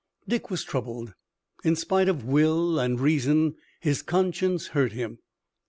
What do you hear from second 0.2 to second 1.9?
Dick was troubled. In